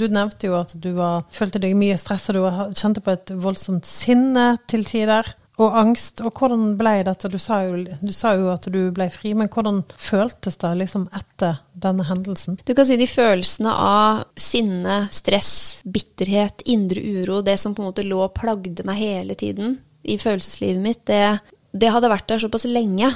[0.00, 2.40] Du nevnte jo at du var, følte deg mye stressa, du
[2.78, 5.28] kjente på et voldsomt sinne til tider
[5.60, 6.22] og angst.
[6.24, 7.30] Og hvordan ble dette?
[7.32, 11.08] Du sa, jo, du sa jo at du ble fri, men hvordan føltes det liksom
[11.18, 12.58] etter denne hendelsen?
[12.64, 17.90] Du kan si de følelsene av sinne, stress, bitterhet, indre uro, det som på en
[17.90, 21.22] måte lå og plagde meg hele tiden i følelseslivet mitt, det,
[21.72, 23.12] det hadde vært der såpass lenge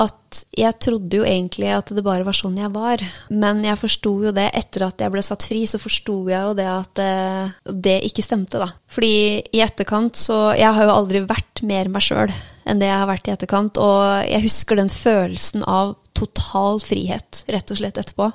[0.00, 3.02] at jeg trodde jo egentlig at det bare var sånn jeg var.
[3.30, 6.56] Men jeg forsto jo det etter at jeg ble satt fri, så forsto jeg jo
[6.58, 8.72] det at det, eh, ikke stemte, da.
[8.90, 9.14] Fordi
[9.54, 12.32] i etterkant så Jeg har jo aldri vært mer meg sjøl
[12.64, 13.78] enn det jeg har vært i etterkant.
[13.78, 18.30] Og jeg husker den følelsen av total frihet, rett og slett, etterpå.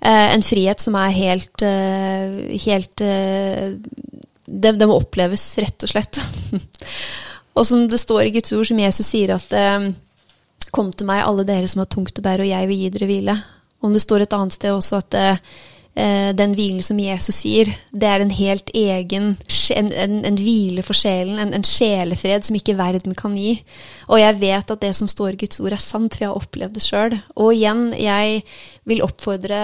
[0.00, 3.00] Eh, en frihet som er helt eh, Helt
[4.48, 6.20] det, det, må oppleves, rett og slett.
[7.58, 9.50] og som det står i Guds ord, som Jesus sier at
[10.74, 13.08] Kom til meg, alle dere som har tungt å bære, og jeg vil gi dere
[13.10, 13.34] hvile.
[13.84, 15.42] Om det står et annet sted også at eh,
[15.98, 19.36] eh den hvilen som Jesus gir, det er en helt egen
[19.74, 23.58] en, en, en hvile for sjelen, en, en, sjelefred som ikke verden kan gi.
[24.08, 26.42] Og jeg vet at det som står i Guds ord, er sant, for jeg har
[26.42, 27.18] opplevd det sjøl.
[27.36, 28.42] Og igjen, jeg
[28.88, 29.60] vil oppfordre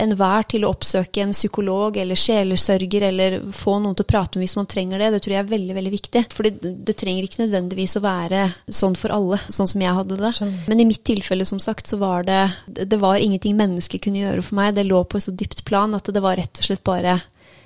[0.00, 4.46] enhver til å oppsøke en psykolog eller sjelesørger, eller få noen til å prate med
[4.46, 5.10] hvis man trenger det.
[5.14, 6.24] Det tror jeg er veldig veldig viktig.
[6.34, 10.32] For det, trenger ikke nødvendigvis å være sånn for alle, sånn som jeg hadde det.
[10.70, 14.42] Men i mitt tilfelle, som sagt, så var det Det var ingenting mennesket kunne gjøre
[14.42, 14.74] for meg.
[14.74, 17.18] Det lå på et så dypt plan at det var rett og slett bare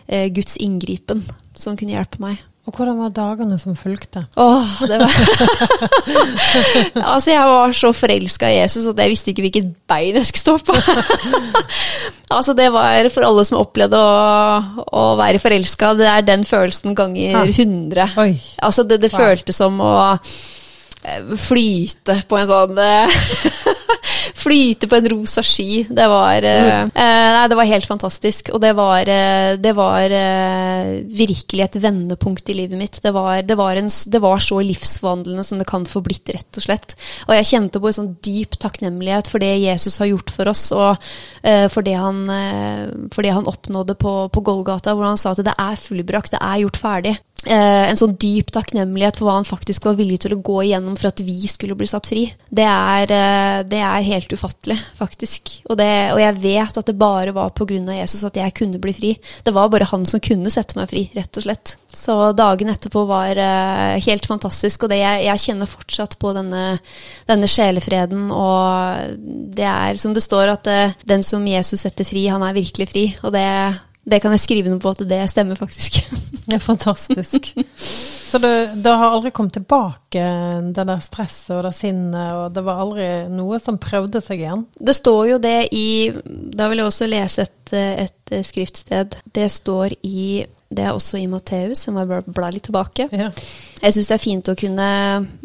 [0.06, 2.42] eh, Guds inngripen som kunne hjelpe meg.
[2.68, 4.26] Og hvordan var dagene som fulgte?
[4.36, 5.14] Åh, det var
[7.14, 10.42] Altså, jeg var så forelska i Jesus at jeg visste ikke hvilket bein jeg skulle
[10.42, 10.76] stå på.
[12.36, 16.96] altså, det var for alle som opplevde å, å være forelska, det er den følelsen
[16.98, 18.12] ganger 100.
[18.60, 23.20] Altså, det, det føltes som å eh, flyte på en sånn eh,
[24.38, 25.82] Flyte på en rosa ski.
[25.90, 28.52] Det var, uh, nei, det var helt fantastisk.
[28.54, 33.00] Og det var, uh, det var uh, virkelig et vendepunkt i livet mitt.
[33.02, 36.60] Det var, det, var en, det var, så livsforvandlende som det kan få blitt, rett
[36.60, 36.94] og slett.
[37.26, 40.68] Og jeg kjente på en sånn dyp takknemlighet for det Jesus har gjort for oss,
[40.76, 41.08] og
[41.72, 42.18] for det, han,
[43.14, 46.40] for, det han, oppnådde på, på Golgata, hvor han sa at det er fullbrakt, det
[46.44, 50.34] er gjort ferdig eh, en sånn dyp takknemlighet for hva han faktisk var villig til
[50.34, 52.24] å gå igjennom for at vi skulle bli satt fri.
[52.50, 55.52] Det er, eh, det er helt ufattelig, faktisk.
[55.70, 57.68] Og, det, og, jeg vet at det bare var pga.
[57.68, 59.12] Jesus at jeg kunne bli fri.
[59.44, 61.76] Det var bare han som kunne sette meg fri, rett og slett.
[61.94, 66.78] Så dagen etterpå var eh, helt fantastisk, og det, jeg, jeg kjenner fortsatt på denne,
[67.30, 68.28] denne, sjelefreden.
[68.34, 69.16] Og
[69.54, 72.90] det er som det står, at eh, den som Jesus setter fri, han er virkelig
[72.90, 73.06] fri.
[73.22, 73.46] Og det,
[74.08, 76.00] det kan jeg skrive noe på at det stemmer, faktisk.
[76.48, 77.50] Ja, fantastisk.
[78.28, 80.22] Så det, det, har aldri kommet tilbake,
[80.72, 84.64] det der stresset og det sinnet, og det var aldri noe som prøvde seg igjen?
[84.80, 85.88] Det står jo det i
[86.56, 89.18] Da vil jeg også lese et, et skriftsted.
[89.36, 93.06] Det står i det er også i Matteus, jeg må bla litt tilbake.
[93.08, 93.30] Ja.
[93.80, 94.88] Jeg syns det er fint å kunne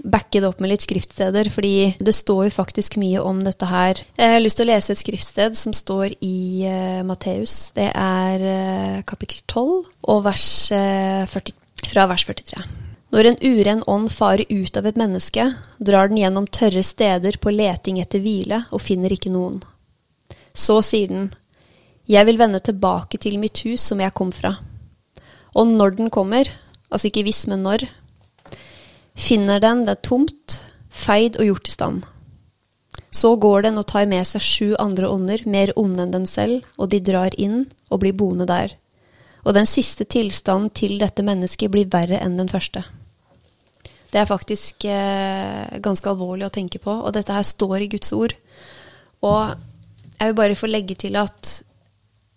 [0.04, 4.02] backe det opp med litt skriftsteder, fordi det står jo faktisk mye om dette her.
[4.20, 7.72] Jeg har lyst til å lese et skriftsted som står i uh, Matteus.
[7.78, 11.56] Det er uh, kapittel 12 og vers, uh, 40,
[11.94, 12.66] fra vers 43.
[13.14, 15.48] Når en uren ånd farer ut av et menneske,
[15.80, 19.62] drar den gjennom tørre steder på leting etter hvile og finner ikke noen.
[20.52, 21.32] Så sier den,
[22.04, 24.58] Jeg vil vende tilbake til mitt hus som jeg kom fra.
[25.54, 26.50] Og når den kommer,
[26.90, 27.86] altså ikke hvis, men når,
[29.14, 32.04] finner den det tomt, feid og gjort i stand.
[33.14, 36.66] Så går den og tar med seg sju andre ånder, mer onde enn den selv,
[36.78, 38.74] og de drar inn og blir boende der.
[39.44, 42.86] Og den siste tilstanden til dette mennesket blir verre enn den første.
[44.14, 48.14] Det er faktisk eh, ganske alvorlig å tenke på, og dette her står i Guds
[48.14, 48.36] ord.
[49.26, 49.54] Og
[50.20, 51.54] jeg vil bare få legge til at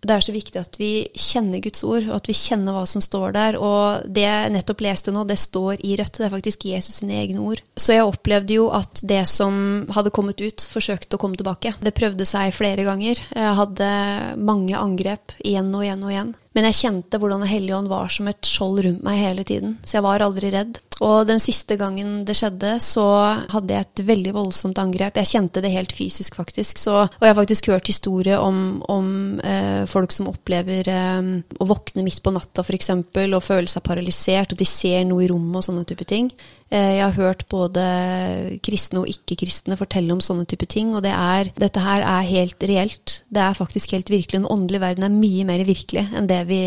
[0.06, 3.02] det er så viktig at vi kjenner Guds ord, og at vi kjenner hva som
[3.04, 3.58] står der.
[3.60, 6.20] Og det jeg nettopp leste nå, det står i Rødt.
[6.20, 7.62] Det er faktisk Jesus sine egne ord.
[7.76, 11.74] Så jeg opplevde jo at det som hadde kommet ut, forsøkte å komme tilbake.
[11.82, 13.20] Det prøvde seg flere ganger.
[13.34, 13.92] Jeg hadde
[14.38, 16.34] mange angrep igjen og igjen og igjen.
[16.56, 19.76] Men jeg kjente hvordan Den hellige ånd var som et skjold rundt meg hele tiden.
[19.84, 20.80] Så jeg var aldri redd.
[21.04, 23.04] Og den siste gangen det skjedde, så
[23.52, 25.18] hadde jeg et veldig voldsomt angrep.
[25.20, 26.80] Jeg kjente det helt fysisk, faktisk.
[26.80, 29.10] Så, og jeg har faktisk hørt historier om, om
[29.44, 31.28] eh, folk som opplever eh,
[31.60, 35.28] å våkne midt på natta, f.eks., og føle seg paralysert, og de ser noe i
[35.28, 36.32] rommet og sånne type ting.
[36.66, 37.82] Eh, jeg har hørt både
[38.66, 42.66] kristne og ikke-kristne fortelle om sånne type ting, og det er, dette her er helt
[42.66, 43.20] reelt.
[43.30, 44.40] Det er faktisk helt virkelig.
[44.40, 46.60] Den åndelige verden er mye mer virkelig enn det vi,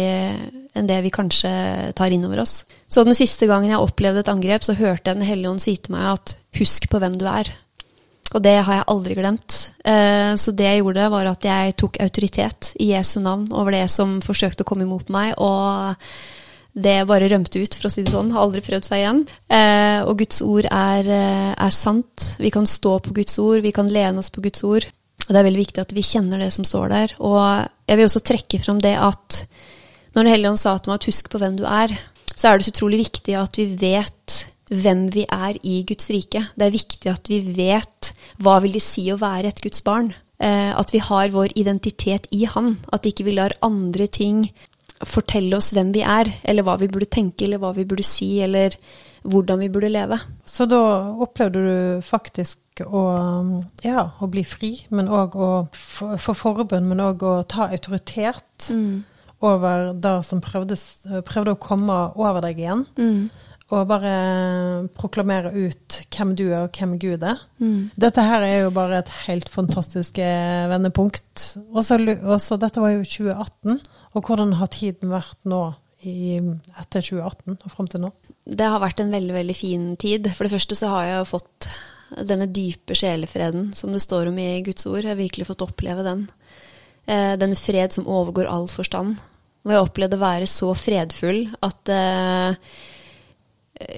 [0.79, 1.51] enn det vi kanskje
[1.99, 2.61] tar inn over oss.
[2.87, 5.75] Så den siste gangen jeg opplevde et angrep, så hørte jeg Den hellige ånd si
[5.75, 7.51] til meg at husk på hvem du er.
[8.29, 9.59] Og det har jeg aldri glemt.
[9.83, 13.87] Eh, så det jeg gjorde, var at jeg tok autoritet i Jesu navn over det
[13.91, 15.33] som forsøkte å komme imot meg.
[15.37, 15.97] og
[16.73, 18.31] det bare rømte ut, for å si det sånn.
[18.33, 19.23] Har aldri prøvd seg igjen.
[19.49, 22.35] Eh, og Guds ord er, eh, er, sant.
[22.39, 24.85] Vi kan stå på Guds ord, vi kan lene oss på Guds ord.
[25.27, 27.15] Og det er veldig viktig at vi kjenner det som står der.
[27.19, 29.45] Og jeg vil også trekke fram det at
[30.15, 31.91] når Den hellige ånd sa til meg at husk på hvem du er,
[32.33, 34.37] så er det så utrolig viktig at vi vet
[34.69, 36.41] hvem vi er i Guds rike.
[36.57, 38.09] Det er viktig at vi vet
[38.41, 40.13] hva vil det si å være et Guds barn.
[40.39, 42.77] Eh, at vi har vår identitet i Han.
[42.95, 44.45] At ikke vi lar andre ting
[45.07, 48.37] fortelle oss hvem vi er, eller hva vi burde tenke, eller hva vi burde si,
[48.43, 48.75] eller
[49.23, 50.19] hvordan vi burde leve.
[50.45, 50.79] Så da
[51.21, 53.03] opplevde du faktisk å,
[53.83, 58.95] ja, å bli fri, men òg å få forbund, men òg å ta autoritet mm.
[59.45, 60.79] over det som prøvde,
[61.27, 62.85] prøvde, å komme over deg igjen.
[62.99, 63.29] Mm.
[63.69, 64.11] Og bare
[64.97, 67.43] proklamere ut hvem du er, og hvem Gud er.
[67.61, 67.91] Mm.
[68.01, 71.51] Dette her er jo bare et helt fantastisk eh, vendepunkt.
[71.69, 73.77] Og så dette var jo 2018.
[74.17, 75.61] Og hvordan har tiden vært nå
[76.07, 76.39] i,
[76.79, 78.11] etter 2018 og fram til nå?
[78.49, 80.31] Det har vært en veldig, veldig fin tid.
[80.33, 81.69] For det første så har jeg fått
[82.25, 85.03] denne dype sjelefreden som det står om i Guds ord.
[85.03, 86.25] Jeg har virkelig fått oppleve den.
[87.05, 89.19] Eh, den fred som overgår all forstand.
[89.67, 91.91] Og jeg opplevde å være så fredfull at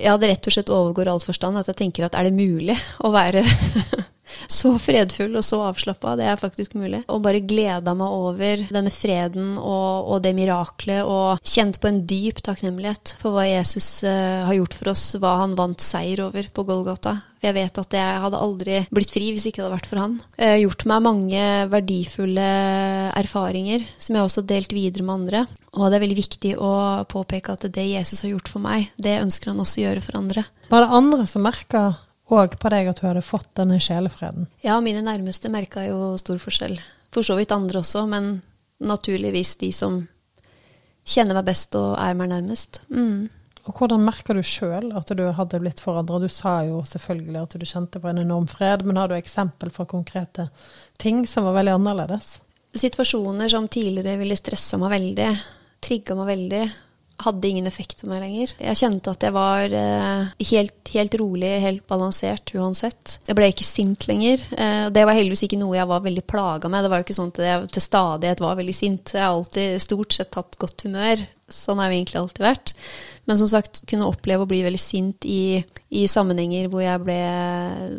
[0.02, 1.60] ja, det rett og slett overgår all forstand.
[1.60, 3.44] At jeg tenker at er det mulig å være
[4.52, 6.16] så fredfull og så avslappa.
[6.20, 7.04] Det er faktisk mulig.
[7.12, 12.04] Og bare gleda meg over denne freden og, og, det miraklet, og kjent på en
[12.08, 16.48] dyp takknemlighet for hva Jesus uh, har gjort for oss, hva han vant seier over
[16.54, 17.20] på Golgata.
[17.42, 20.20] Jeg vet at jeg hadde aldri blitt fri hvis ikke det hadde vært for han.
[20.38, 22.50] Jeg har gjort meg mange verdifulle
[23.18, 25.44] erfaringer som jeg også har delt videre med andre.
[25.74, 26.72] Og det er veldig viktig å
[27.10, 30.22] påpeke at det Jesus har gjort for meg, det ønsker han også å gjøre for
[30.22, 30.46] andre.
[30.70, 31.84] Var det andre som merka
[32.32, 34.48] og på deg at du hadde fått denne sjelefreden?
[34.64, 36.78] Ja, mine nærmeste merka jo stor forskjell.
[37.12, 38.38] For så vidt andre også, men
[38.82, 40.02] naturligvis de som
[41.08, 42.82] kjenner meg best og er meg nærmest.
[42.94, 43.30] Mm.
[43.70, 46.22] Og hvordan merker du sjøl at du hadde blitt forandra?
[46.22, 49.70] Du sa jo selvfølgelig at du kjente på en enorm fred, men har du eksempel
[49.74, 50.48] for konkrete
[51.02, 52.40] ting som var veldig annerledes?
[52.74, 55.28] Situasjoner som tidligere ville stressa meg veldig,
[55.84, 56.64] trigga meg veldig,
[57.26, 58.54] hadde ingen effekt på meg lenger.
[58.62, 63.18] Jeg kjente at jeg var eh, helt, helt, rolig, helt balansert uansett.
[63.28, 64.44] Jeg ble ikke sint lenger.
[64.56, 66.86] Eh, det var heldigvis ikke noe jeg var veldig plaga med.
[66.86, 69.16] Det var jo ikke sånn at jeg til stadighet var veldig sint.
[69.16, 71.26] Jeg har alltid stort sett hatt godt humør.
[71.52, 72.74] Sånn har jeg egentlig alltid vært.
[73.30, 75.62] Men som sagt, kunne oppleve å bli veldig sint i,
[75.94, 77.20] i sammenhenger hvor jeg ble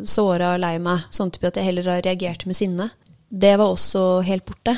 [0.09, 2.89] såra og lei meg, sånn type at jeg heller reagerte med sinne.
[3.33, 4.75] Det var også helt borte.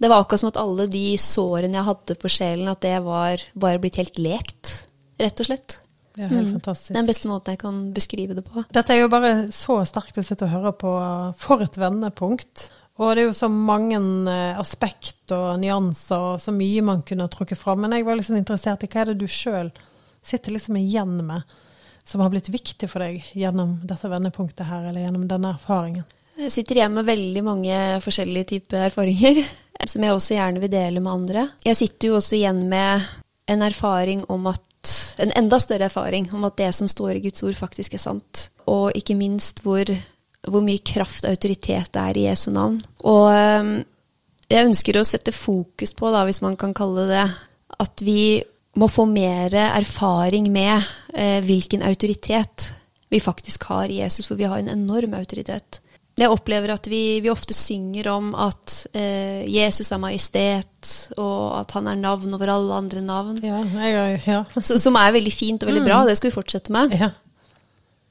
[0.00, 3.42] Det var akkurat som at alle de sårene jeg hadde på sjelen, at det var
[3.52, 4.72] bare blitt helt lekt,
[5.20, 5.76] rett og slett.
[6.16, 6.54] Det er helt mm.
[6.58, 6.94] fantastisk.
[6.96, 8.64] Den beste måten jeg kan beskrive det på.
[8.72, 10.92] Dette er jo bare så sterkt å sitte og høre på.
[11.40, 12.70] For et vendepunkt.
[13.00, 17.28] Og det er jo så mange eh, aspekt og nyanser og så mye man kunne
[17.32, 17.84] trukket fram.
[17.84, 19.70] Men jeg var liksom interessert i hva er det du sjøl
[20.24, 21.44] sitter liksom igjen med,
[22.04, 26.04] som har blitt viktig for deg gjennom dette vendepunktet her, eller gjennom denne erfaringen?
[26.40, 29.42] Jeg sitter igjen med veldig mange forskjellige typer erfaringer
[29.90, 31.48] som jeg også gjerne vil dele med andre.
[31.66, 33.08] Jeg sitter jo også igjen med
[33.50, 34.64] en erfaring om at
[35.20, 38.46] en enda større erfaring om at det som står i Guds ord, faktisk er sant.
[38.70, 39.84] Og ikke minst hvor,
[40.48, 42.78] hvor mye kraft og autoritet det er i Jesu navn.
[43.04, 43.74] Og ehm,
[44.48, 47.26] jeg ønsker å sette fokus på, da, hvis man kan kalle det
[47.80, 48.40] at vi
[48.80, 52.70] må få mer erfaring med eh, hvilken autoritet
[53.10, 55.82] vi faktisk har i Jesus, for vi har en enorm autoritet.
[56.18, 61.72] Jeg opplever at vi, vi ofte synger om at eh, Jesus er majestet, og at
[61.76, 63.38] han er navn over alle andre navn.
[63.46, 64.42] Ja, jeg, ja.
[64.58, 65.88] Så, som er veldig fint og veldig mm.
[65.88, 66.92] bra, det skal vi fortsette med.
[66.98, 67.12] Ja.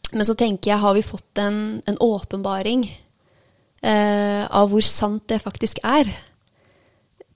[0.09, 5.41] Men så tenker jeg, har vi fått en, en åpenbaring eh, av hvor sant det
[5.43, 6.09] faktisk er?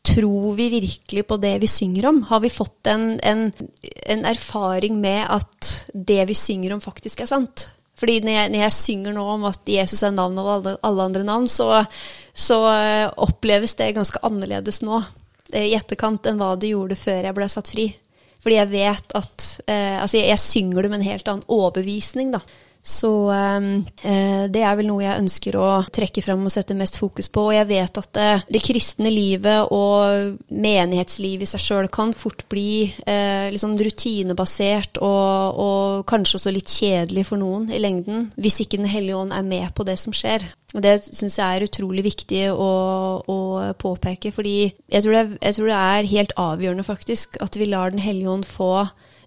[0.03, 2.23] Tror vi virkelig på det vi synger om?
[2.31, 3.45] Har vi fått en, en,
[4.09, 7.69] en erfaring med at det vi synger om, faktisk er sant?
[7.99, 11.09] Fordi når jeg, når jeg, synger nå om at Jesus er navn over alle, alle
[11.09, 11.83] andre navn, så,
[12.33, 14.97] så, eh, oppleves det ganske annerledes nå
[15.53, 17.91] eh, i etterkant enn hva det gjorde før jeg ble satt fri.
[18.43, 22.33] Fordi jeg vet at eh, Altså, jeg, jeg, synger det med en helt annen overbevisning,
[22.33, 22.41] da.
[22.83, 27.29] Så eh, det er vel noe jeg ønsker å trekke fram og sette mest fokus
[27.31, 27.45] på.
[27.47, 32.43] Og jeg vet at det, det kristne livet og menighetslivet i seg sjøl kan fort
[32.51, 38.59] bli eh, liksom rutinebasert og, og, kanskje også litt kjedelig for noen i lengden, hvis
[38.65, 40.43] ikke Den hellige ånd er med på det som skjer.
[40.73, 42.69] Og Det syns jeg er utrolig viktig å,
[43.23, 43.39] å
[43.79, 44.57] påpeke, fordi
[44.91, 48.33] jeg tror, det, jeg tror det er helt avgjørende faktisk at vi lar Den hellige
[48.33, 48.73] ånd få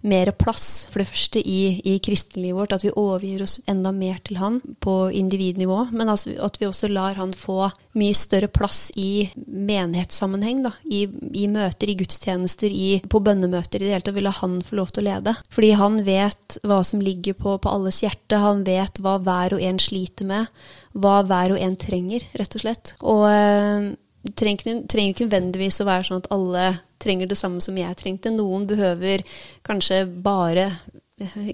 [0.07, 2.75] mer plass, for det første, i, i kristenlivet vårt.
[2.77, 5.89] At vi overgir oss enda mer til han på individnivå.
[5.93, 10.63] Men altså, at vi også lar han få mye større plass i menighetssammenheng.
[10.67, 14.17] Da, i, i, møter, i gudstjenester, i, på bønnemøter i det hele tatt.
[14.17, 15.37] ville han få lov til å lede.
[15.53, 18.41] Fordi han vet hva som ligger på, på alles hjerte.
[18.43, 20.51] Han vet hva hver og en sliter med.
[20.97, 22.97] Hva hver og en trenger, rett og slett.
[23.05, 23.95] Og øh,
[24.35, 26.67] trenger, trenger ikke nødvendigvis å være sånn at alle
[27.03, 28.33] trenger det samme som jeg trengte.
[28.35, 29.25] Noen behøver
[29.67, 30.71] kanskje bare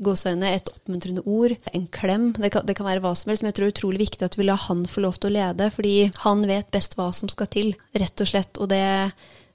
[0.02, 2.32] gåseøyne, et oppmuntrende ord, en klem.
[2.34, 4.26] Det kan, det kan, være hva som helst, men jeg tror det er utrolig viktig
[4.26, 7.30] at vi lar han få lov til å lede, fordi han vet best hva som
[7.30, 8.58] skal til, rett og slett.
[8.58, 8.82] Og det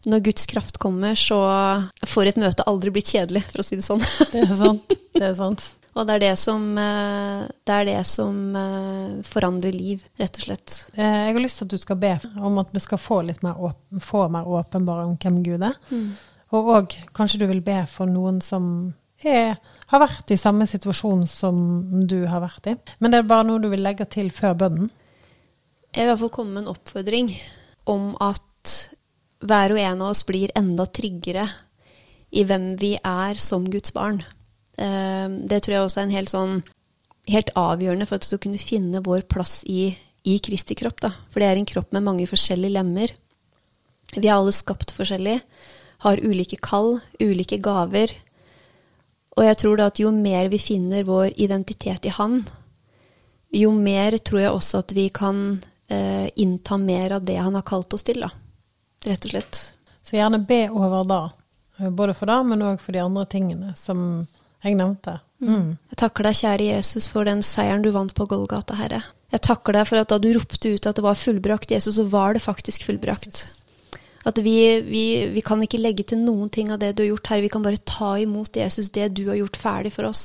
[0.07, 1.39] når Guds kraft kommer, så
[2.07, 4.03] får et møte aldri blitt kjedelig, for å si det sånn.
[4.31, 4.95] Det er sant.
[5.17, 5.67] Det er sant.
[5.97, 10.45] Og det er det som, eh, det er det som eh, forandrer liv, rett og
[10.45, 10.75] slett.
[10.93, 13.41] Eh, jeg har lyst til at du skal be om at vi skal få litt
[13.45, 15.73] mer, åpen, få mer åpenbare om hvem Gud er.
[15.89, 16.11] Mm.
[16.53, 18.93] Og òg kanskje du vil be for noen som
[19.25, 19.57] er,
[19.89, 21.57] har vært i samme situasjon som
[22.07, 22.77] du har vært i.
[23.01, 24.93] Men det er bare noe du vil legge til før bønnen?
[25.95, 27.33] Jeg vil i hvert fall komme med en oppfordring
[27.89, 28.75] om at
[29.47, 31.47] hver og en av oss blir enda tryggere
[32.37, 34.21] i hvem vi er som Guds barn.
[34.77, 36.57] Ehm, det tror jeg også er en helt sånn
[37.27, 39.89] helt avgjørende for at vi skal kunne finne vår plass i,
[40.23, 41.01] i Kristi kropp.
[41.03, 41.11] Da.
[41.31, 43.11] For det er en kropp med mange forskjellige lemmer.
[44.15, 45.41] Vi er alle skapt forskjellig,
[46.05, 48.13] har ulike kall, ulike gaver.
[49.37, 52.39] Og jeg tror da at jo mer vi finner vår identitet i Han,
[53.53, 55.59] jo mer tror jeg også at vi kan
[55.91, 58.31] eh, innta mer av det Han har kalt oss til, da.
[59.07, 59.61] Rett og slett.
[60.03, 61.21] Så gjerne be over da.
[61.91, 64.25] Både for det, men òg for de andre tingene som
[64.67, 65.19] jeg nevnte.
[65.41, 65.51] Mm.
[65.53, 65.69] mm.
[65.91, 69.03] Jeg takker deg, kjære Jesus, for den seieren du vant på Golgata, Herre.
[69.33, 72.07] Jeg takker deg for at da du ropte ut at det var fullbrakt, Jesus, så
[72.07, 73.43] var det faktisk fullbrakt.
[74.27, 77.29] At vi, vi, vi, kan ikke legge til noen ting av det du har gjort,
[77.31, 77.45] Herre.
[77.45, 80.23] Vi kan bare ta imot, Jesus, det du har gjort ferdig for oss.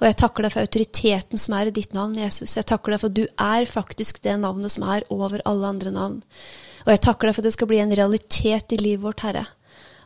[0.00, 2.56] Og jeg takker deg for autoriteten som er i ditt navn, Jesus.
[2.56, 5.92] Jeg takker deg for at du er faktisk det navnet som er over alle andre
[5.92, 6.22] navn.
[6.86, 9.44] Og jeg takker deg for at det skal bli en realitet i livet vårt, Herre.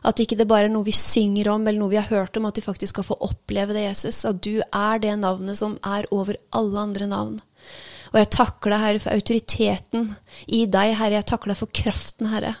[0.05, 2.47] At ikke det bare er noe vi synger om, eller noe vi har hørt om,
[2.49, 4.23] at vi faktisk skal få oppleve det, Jesus.
[4.27, 7.37] At du er det navnet som er over alle andre navn.
[8.09, 10.07] Og jeg takker deg, Herre, for autoriteten
[10.47, 11.19] i deg, Herre.
[11.19, 12.55] Jeg takker deg for kraften, Herre.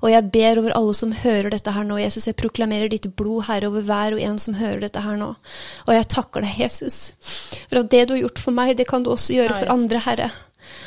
[0.00, 2.28] Og jeg ber over alle som hører dette her nå, Jesus.
[2.28, 5.32] Jeg proklamerer ditt blod, Herre, over hver og en som hører dette her nå.
[5.86, 7.00] Og jeg takker deg, Jesus,
[7.66, 10.00] for at det du har gjort for meg, det kan du også gjøre for andre,
[10.06, 10.30] Herre.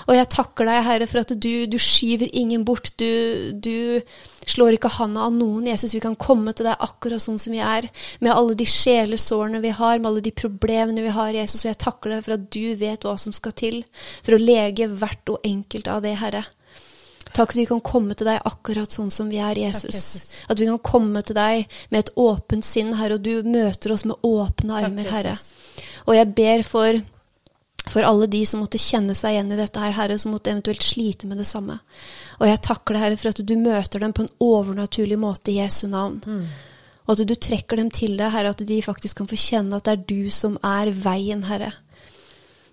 [0.07, 2.91] Og jeg takker deg, Herre, for at du, du skyver ingen bort.
[2.99, 4.01] Du, du,
[4.49, 5.67] slår ikke handa av noen.
[5.69, 7.87] Jesus, vi kan komme til deg akkurat sånn som vi er,
[8.23, 11.63] med alle de sjelesårene vi har, med alle de problemene vi har, Jesus.
[11.63, 13.79] Og jeg takker deg for at du vet hva som skal til
[14.23, 16.43] for å lege hvert og enkelt av det, Herre.
[17.33, 19.87] Takk at vi kan komme til deg akkurat sånn som vi er, Jesus.
[19.87, 20.43] Takk, Jesus.
[20.53, 24.05] At vi kan komme til deg med et åpent sinn, Herre, og du møter oss
[24.05, 25.33] med åpne armer, Takk, Herre.
[26.05, 27.01] Og jeg ber for
[27.91, 30.85] for alle de som måtte kjenne seg igjen i dette her, Herre, som måtte eventuelt
[30.85, 31.79] slite med det samme.
[32.39, 35.59] Og jeg takker deg, Herre, for at du møter dem på en overnaturlig måte i
[35.59, 36.21] Jesu navn.
[36.23, 36.45] Mm.
[37.03, 39.87] Og at du trekker dem til deg, Herre, at de faktisk kan få kjenne at
[39.87, 41.73] det er du som er veien, Herre.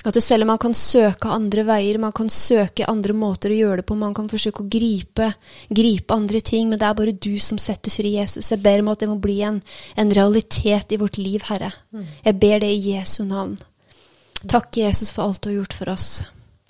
[0.07, 3.83] At selv om man kan søke andre veier, man kan søke andre måter å gjøre
[3.83, 5.27] det på, man kan forsøke å gripe,
[5.69, 8.49] gripe andre ting, men det er bare du som setter fri Jesus.
[8.49, 9.59] Jeg ber om at det må bli en,
[10.01, 11.69] en realitet i vårt liv, Herre.
[11.93, 12.07] Mm.
[12.25, 13.59] Jeg ber det i Jesu navn.
[14.49, 16.25] Takk, Jesus, for alt du har gjort for oss.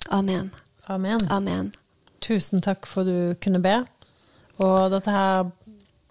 [0.09, 0.49] Amen.
[0.91, 1.19] Amen.
[1.29, 1.71] Amen.
[2.19, 3.79] Tusen takk for du kunne be.
[4.61, 5.49] Og dette her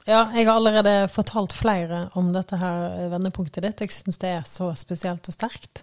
[0.08, 3.82] Ja, jeg har allerede fortalt flere om dette her vendepunktet ditt.
[3.84, 5.82] Jeg syns det er så spesielt og sterkt.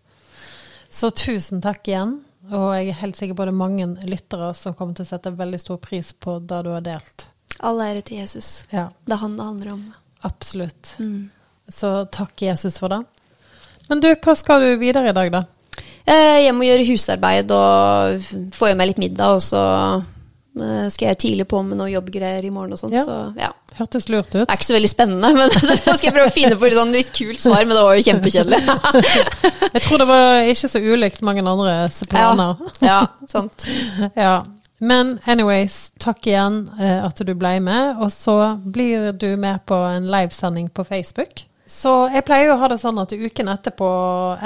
[0.90, 2.18] Så tusen takk igjen.
[2.48, 5.32] Og jeg er helt sikker på det er mange lyttere som kommer til å sette
[5.36, 7.28] veldig stor pris på det du har delt.
[7.60, 8.66] All ære til Jesus.
[8.74, 8.90] Ja.
[9.06, 9.86] Det er han det handler om.
[10.28, 10.96] Absolutt.
[11.00, 11.30] Mm.
[11.70, 13.04] Så takk, Jesus, for det.
[13.88, 15.44] Men du, hva skal du videre i dag, da?
[16.08, 19.64] Eh, jeg må gjøre husarbeid og få i meg litt middag, og så
[20.00, 22.96] eh, skal jeg tidlig på med noe jobbgreier i morgen og sånn.
[22.96, 23.04] Ja.
[23.08, 23.52] Så, ja.
[23.78, 24.40] Hørtes lurt ut.
[24.40, 26.78] Det er ikke så veldig spennende, men nå skal jeg prøve å finne på et
[26.78, 28.62] sånn litt kult svar, men det var jo kjempekjedelig.
[29.76, 31.76] jeg tror det var ikke så ulikt mange andre
[32.10, 32.64] planer.
[32.80, 33.68] Ja, ja sant.
[34.28, 34.38] ja.
[34.78, 37.98] Men anyways, takk igjen uh, at du ble med.
[38.02, 41.44] Og så blir du med på en livesending på Facebook.
[41.68, 43.88] Så jeg pleier jo å ha det sånn at uken etterpå,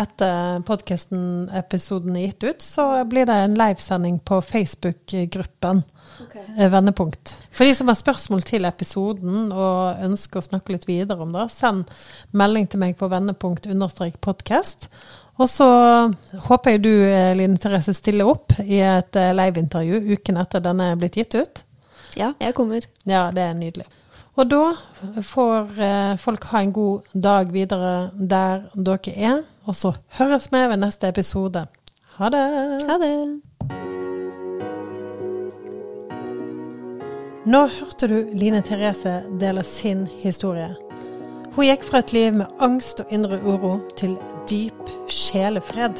[0.01, 5.84] etter podkasten-episoden er gitt ut, så blir det en livesending på Facebook-gruppen
[6.26, 6.47] okay.
[6.57, 7.36] Eh, Vendepunkt.
[7.53, 11.45] For de som har spørsmål til episoden og ønsker å snakke litt videre om det,
[11.53, 11.93] send
[12.34, 14.89] melding til meg på vendepunkt understrek podkast.
[15.38, 15.69] Og så
[16.49, 20.89] håper jeg du, eh, Line Therese, stiller opp i et eh, liveintervju uken etter denne
[20.89, 21.65] er blitt gitt ut.
[22.17, 22.89] Ja, jeg kommer.
[23.05, 23.86] Ja, det er nydelig.
[24.39, 24.63] Og da
[25.27, 29.41] får eh, folk ha en god dag videre der dere er.
[29.67, 31.65] Og så høres vi ved neste episode.
[32.17, 32.45] Ha det.
[32.88, 33.41] Ha det.
[37.45, 40.75] Nå hørte du Line Therese dele sin historie.
[41.55, 44.15] Hun gikk fra et liv med angst og indre uro til
[44.47, 45.99] dyp sjelefred.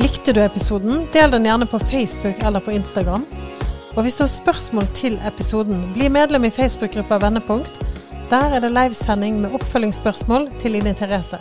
[0.00, 3.26] Likte du episoden, del den gjerne på Facebook eller på Instagram.
[3.92, 7.76] Og hvis du har spørsmål til episoden, bli medlem i Facebook-gruppa Vendepunkt.
[8.30, 11.36] Der er det livesending med oppfølgingsspørsmål til Line Therese.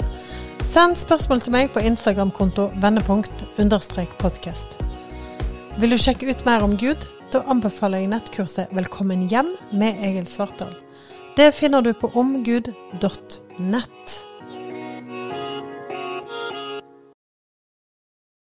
[0.68, 4.68] Send spørsmål til meg på Instagram-konto vendepunkt-podcast.
[5.80, 7.08] Vil du sjekke ut mer om Gud?
[7.32, 10.76] Da anbefaler jeg nettkurset Velkommen hjem med Egil Svartdal.
[11.40, 14.31] Det finner du på omgud.nett.